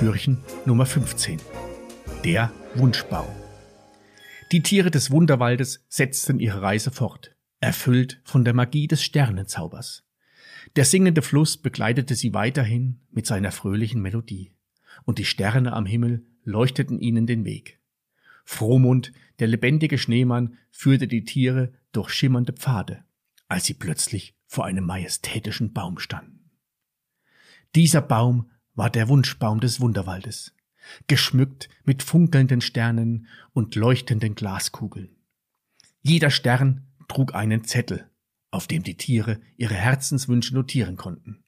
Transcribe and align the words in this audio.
Türchen 0.00 0.38
Nummer 0.64 0.86
15. 0.86 1.42
Der 2.24 2.50
Wunschbaum. 2.74 3.28
Die 4.50 4.62
Tiere 4.62 4.90
des 4.90 5.10
Wunderwaldes 5.10 5.84
setzten 5.90 6.40
ihre 6.40 6.62
Reise 6.62 6.90
fort, 6.90 7.36
erfüllt 7.60 8.18
von 8.24 8.42
der 8.42 8.54
Magie 8.54 8.88
des 8.88 9.02
Sternenzaubers. 9.02 10.08
Der 10.74 10.86
singende 10.86 11.20
Fluss 11.20 11.58
begleitete 11.58 12.14
sie 12.14 12.32
weiterhin 12.32 13.02
mit 13.10 13.26
seiner 13.26 13.52
fröhlichen 13.52 14.00
Melodie, 14.00 14.54
und 15.04 15.18
die 15.18 15.26
Sterne 15.26 15.74
am 15.74 15.84
Himmel 15.84 16.24
leuchteten 16.44 16.98
ihnen 16.98 17.26
den 17.26 17.44
Weg. 17.44 17.78
Frohmund, 18.46 19.12
der 19.38 19.48
lebendige 19.48 19.98
Schneemann, 19.98 20.56
führte 20.70 21.08
die 21.08 21.24
Tiere 21.24 21.74
durch 21.92 22.08
schimmernde 22.08 22.54
Pfade, 22.54 23.04
als 23.48 23.66
sie 23.66 23.74
plötzlich 23.74 24.34
vor 24.46 24.64
einem 24.64 24.86
majestätischen 24.86 25.74
Baum 25.74 25.98
standen. 25.98 26.50
Dieser 27.74 28.00
Baum 28.00 28.50
war 28.80 28.88
der 28.88 29.10
Wunschbaum 29.10 29.60
des 29.60 29.82
Wunderwaldes, 29.82 30.54
geschmückt 31.06 31.68
mit 31.84 32.02
funkelnden 32.02 32.62
Sternen 32.62 33.26
und 33.52 33.74
leuchtenden 33.74 34.34
Glaskugeln. 34.34 35.10
Jeder 36.00 36.30
Stern 36.30 36.86
trug 37.06 37.34
einen 37.34 37.64
Zettel, 37.64 38.08
auf 38.50 38.66
dem 38.68 38.82
die 38.82 38.96
Tiere 38.96 39.38
ihre 39.58 39.74
Herzenswünsche 39.74 40.54
notieren 40.54 40.96
konnten. 40.96 41.44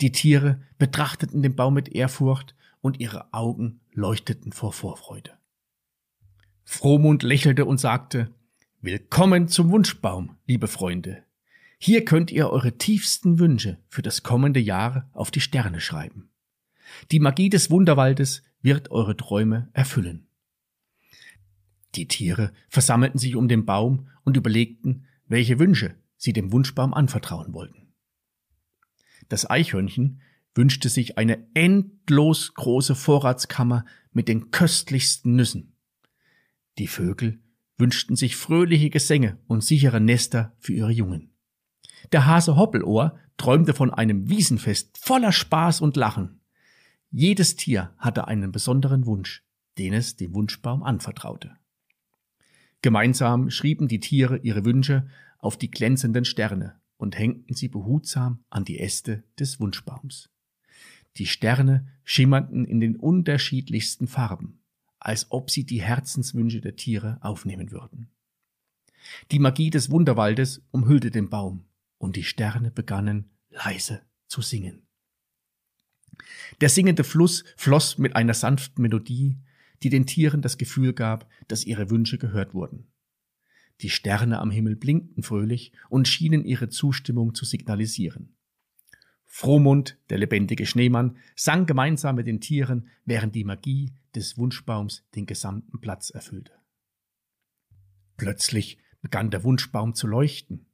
Die 0.00 0.12
Tiere 0.12 0.62
betrachteten 0.78 1.42
den 1.42 1.54
Baum 1.54 1.74
mit 1.74 1.90
Ehrfurcht 1.90 2.54
und 2.80 3.00
ihre 3.00 3.34
Augen 3.34 3.82
leuchteten 3.92 4.50
vor 4.50 4.72
Vorfreude. 4.72 5.32
Frohmund 6.64 7.22
lächelte 7.22 7.66
und 7.66 7.80
sagte, 7.80 8.30
Willkommen 8.80 9.48
zum 9.48 9.70
Wunschbaum, 9.70 10.38
liebe 10.46 10.68
Freunde. 10.68 11.22
Hier 11.76 12.06
könnt 12.06 12.30
ihr 12.30 12.48
eure 12.48 12.78
tiefsten 12.78 13.38
Wünsche 13.38 13.76
für 13.90 14.00
das 14.00 14.22
kommende 14.22 14.60
Jahr 14.60 15.10
auf 15.12 15.30
die 15.30 15.42
Sterne 15.42 15.82
schreiben. 15.82 16.31
Die 17.10 17.20
Magie 17.20 17.50
des 17.50 17.70
Wunderwaldes 17.70 18.42
wird 18.60 18.90
eure 18.90 19.16
Träume 19.16 19.68
erfüllen. 19.72 20.26
Die 21.94 22.08
Tiere 22.08 22.52
versammelten 22.68 23.18
sich 23.18 23.36
um 23.36 23.48
den 23.48 23.66
Baum 23.66 24.08
und 24.24 24.36
überlegten, 24.36 25.06
welche 25.26 25.58
Wünsche 25.58 25.94
sie 26.16 26.32
dem 26.32 26.52
Wunschbaum 26.52 26.94
anvertrauen 26.94 27.52
wollten. 27.52 27.92
Das 29.28 29.48
Eichhörnchen 29.48 30.20
wünschte 30.54 30.88
sich 30.88 31.18
eine 31.18 31.46
endlos 31.54 32.54
große 32.54 32.94
Vorratskammer 32.94 33.84
mit 34.12 34.28
den 34.28 34.50
köstlichsten 34.50 35.34
Nüssen. 35.34 35.74
Die 36.78 36.86
Vögel 36.86 37.40
wünschten 37.78 38.16
sich 38.16 38.36
fröhliche 38.36 38.90
Gesänge 38.90 39.38
und 39.46 39.64
sichere 39.64 40.00
Nester 40.00 40.54
für 40.58 40.72
ihre 40.72 40.92
Jungen. 40.92 41.30
Der 42.12 42.26
Hase 42.26 42.56
Hoppelohr 42.56 43.18
träumte 43.36 43.74
von 43.74 43.92
einem 43.92 44.28
Wiesenfest 44.28 44.98
voller 44.98 45.32
Spaß 45.32 45.80
und 45.80 45.96
Lachen. 45.96 46.41
Jedes 47.14 47.56
Tier 47.56 47.92
hatte 47.98 48.26
einen 48.26 48.52
besonderen 48.52 49.04
Wunsch, 49.04 49.44
den 49.76 49.92
es 49.92 50.16
dem 50.16 50.34
Wunschbaum 50.34 50.82
anvertraute. 50.82 51.58
Gemeinsam 52.80 53.50
schrieben 53.50 53.86
die 53.86 54.00
Tiere 54.00 54.38
ihre 54.38 54.64
Wünsche 54.64 55.06
auf 55.38 55.58
die 55.58 55.70
glänzenden 55.70 56.24
Sterne 56.24 56.80
und 56.96 57.18
hängten 57.18 57.54
sie 57.54 57.68
behutsam 57.68 58.42
an 58.48 58.64
die 58.64 58.80
Äste 58.80 59.24
des 59.38 59.60
Wunschbaums. 59.60 60.30
Die 61.18 61.26
Sterne 61.26 61.86
schimmerten 62.02 62.64
in 62.64 62.80
den 62.80 62.96
unterschiedlichsten 62.96 64.06
Farben, 64.06 64.62
als 64.98 65.30
ob 65.30 65.50
sie 65.50 65.64
die 65.64 65.82
Herzenswünsche 65.82 66.62
der 66.62 66.76
Tiere 66.76 67.18
aufnehmen 67.20 67.72
würden. 67.72 68.08
Die 69.30 69.38
Magie 69.38 69.68
des 69.68 69.90
Wunderwaldes 69.90 70.62
umhüllte 70.70 71.10
den 71.10 71.28
Baum, 71.28 71.66
und 71.98 72.16
die 72.16 72.24
Sterne 72.24 72.70
begannen 72.70 73.30
leise 73.50 74.00
zu 74.28 74.40
singen. 74.40 74.86
Der 76.60 76.68
singende 76.68 77.04
Fluss 77.04 77.44
floss 77.56 77.98
mit 77.98 78.16
einer 78.16 78.34
sanften 78.34 78.82
Melodie, 78.82 79.38
die 79.82 79.90
den 79.90 80.06
Tieren 80.06 80.42
das 80.42 80.58
Gefühl 80.58 80.92
gab, 80.92 81.28
dass 81.48 81.64
ihre 81.64 81.90
Wünsche 81.90 82.18
gehört 82.18 82.54
wurden. 82.54 82.86
Die 83.80 83.90
Sterne 83.90 84.38
am 84.38 84.50
Himmel 84.50 84.76
blinkten 84.76 85.22
fröhlich 85.22 85.72
und 85.88 86.06
schienen 86.06 86.44
ihre 86.44 86.68
Zustimmung 86.68 87.34
zu 87.34 87.44
signalisieren. 87.44 88.36
Frohmund, 89.26 89.98
der 90.10 90.18
lebendige 90.18 90.66
Schneemann, 90.66 91.16
sang 91.34 91.66
gemeinsam 91.66 92.16
mit 92.16 92.26
den 92.26 92.40
Tieren, 92.40 92.90
während 93.06 93.34
die 93.34 93.44
Magie 93.44 93.92
des 94.14 94.36
Wunschbaums 94.36 95.04
den 95.14 95.26
gesamten 95.26 95.80
Platz 95.80 96.10
erfüllte. 96.10 96.52
Plötzlich 98.18 98.78
begann 99.00 99.30
der 99.30 99.42
Wunschbaum 99.42 99.94
zu 99.94 100.06
leuchten. 100.06 100.66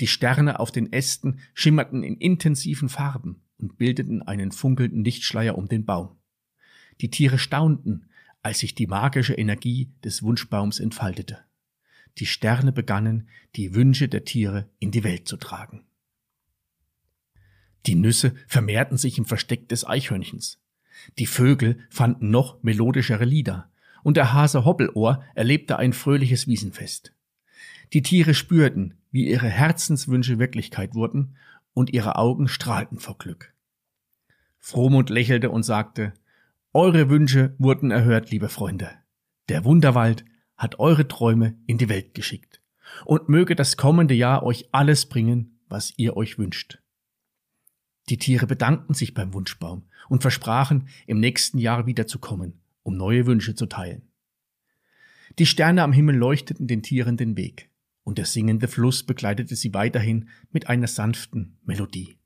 Die 0.00 0.06
Sterne 0.06 0.58
auf 0.60 0.72
den 0.72 0.92
Ästen 0.92 1.40
schimmerten 1.54 2.02
in 2.02 2.16
intensiven 2.16 2.88
Farben 2.88 3.43
und 3.58 3.78
bildeten 3.78 4.22
einen 4.22 4.52
funkelnden 4.52 5.04
Lichtschleier 5.04 5.56
um 5.56 5.68
den 5.68 5.84
Baum. 5.84 6.16
Die 7.00 7.10
Tiere 7.10 7.38
staunten, 7.38 8.08
als 8.42 8.58
sich 8.58 8.74
die 8.74 8.86
magische 8.86 9.34
Energie 9.34 9.90
des 10.04 10.22
Wunschbaums 10.22 10.80
entfaltete. 10.80 11.38
Die 12.18 12.26
Sterne 12.26 12.72
begannen, 12.72 13.28
die 13.56 13.74
Wünsche 13.74 14.08
der 14.08 14.24
Tiere 14.24 14.68
in 14.78 14.90
die 14.90 15.02
Welt 15.02 15.26
zu 15.26 15.36
tragen. 15.36 15.84
Die 17.86 17.96
Nüsse 17.96 18.34
vermehrten 18.46 18.96
sich 18.96 19.18
im 19.18 19.24
Versteck 19.24 19.68
des 19.68 19.86
Eichhörnchens. 19.86 20.60
Die 21.18 21.26
Vögel 21.26 21.78
fanden 21.90 22.30
noch 22.30 22.62
melodischere 22.62 23.24
Lieder, 23.24 23.70
und 24.02 24.16
der 24.16 24.32
Hase 24.32 24.64
Hoppelohr 24.64 25.24
erlebte 25.34 25.78
ein 25.78 25.92
fröhliches 25.92 26.46
Wiesenfest. 26.46 27.14
Die 27.92 28.02
Tiere 28.02 28.34
spürten, 28.34 28.94
wie 29.10 29.28
ihre 29.28 29.48
Herzenswünsche 29.48 30.38
Wirklichkeit 30.38 30.94
wurden 30.94 31.36
und 31.74 31.92
ihre 31.92 32.16
Augen 32.16 32.48
strahlten 32.48 32.98
vor 32.98 33.18
Glück. 33.18 33.52
Frohmund 34.58 35.10
lächelte 35.10 35.50
und 35.50 35.64
sagte, 35.64 36.14
Eure 36.72 37.10
Wünsche 37.10 37.54
wurden 37.58 37.90
erhört, 37.90 38.30
liebe 38.30 38.48
Freunde. 38.48 38.90
Der 39.48 39.64
Wunderwald 39.64 40.24
hat 40.56 40.78
eure 40.78 41.06
Träume 41.06 41.58
in 41.66 41.78
die 41.78 41.88
Welt 41.88 42.14
geschickt. 42.14 42.62
Und 43.04 43.28
möge 43.28 43.54
das 43.56 43.76
kommende 43.76 44.14
Jahr 44.14 44.42
euch 44.42 44.68
alles 44.72 45.06
bringen, 45.06 45.60
was 45.68 45.92
ihr 45.96 46.16
euch 46.16 46.38
wünscht. 46.38 46.78
Die 48.08 48.18
Tiere 48.18 48.46
bedankten 48.46 48.94
sich 48.94 49.14
beim 49.14 49.34
Wunschbaum 49.34 49.84
und 50.08 50.22
versprachen, 50.22 50.88
im 51.06 51.18
nächsten 51.18 51.58
Jahr 51.58 51.86
wiederzukommen, 51.86 52.60
um 52.82 52.96
neue 52.96 53.26
Wünsche 53.26 53.54
zu 53.54 53.66
teilen. 53.66 54.02
Die 55.38 55.46
Sterne 55.46 55.82
am 55.82 55.92
Himmel 55.92 56.16
leuchteten 56.16 56.66
den 56.66 56.82
Tieren 56.82 57.16
den 57.16 57.36
Weg 57.36 57.70
und 58.04 58.18
der 58.18 58.26
singende 58.26 58.68
Fluss 58.68 59.02
begleitete 59.02 59.56
sie 59.56 59.74
weiterhin 59.74 60.28
mit 60.52 60.68
einer 60.68 60.86
sanften 60.86 61.58
Melodie. 61.64 62.18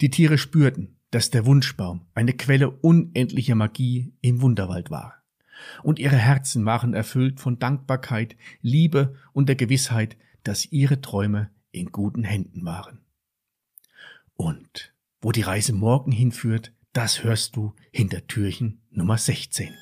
Die 0.00 0.10
Tiere 0.10 0.38
spürten, 0.38 0.96
dass 1.10 1.30
der 1.30 1.46
Wunschbaum 1.46 2.06
eine 2.14 2.34
Quelle 2.34 2.70
unendlicher 2.70 3.54
Magie 3.54 4.12
im 4.20 4.42
Wunderwald 4.42 4.90
war. 4.90 5.14
Und 5.82 5.98
ihre 5.98 6.16
Herzen 6.16 6.64
waren 6.66 6.94
erfüllt 6.94 7.40
von 7.40 7.58
Dankbarkeit, 7.58 8.36
Liebe 8.60 9.14
und 9.32 9.48
der 9.48 9.56
Gewissheit, 9.56 10.16
dass 10.44 10.70
ihre 10.70 11.00
Träume 11.00 11.50
in 11.72 11.90
guten 11.90 12.22
Händen 12.22 12.64
waren. 12.64 13.00
Und 14.34 14.94
wo 15.20 15.32
die 15.32 15.42
Reise 15.42 15.72
morgen 15.72 16.12
hinführt, 16.12 16.72
das 16.92 17.24
hörst 17.24 17.56
du 17.56 17.74
hinter 17.90 18.26
Türchen 18.28 18.82
Nummer 18.90 19.18
16. 19.18 19.74